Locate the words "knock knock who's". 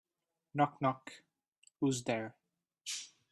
0.55-2.03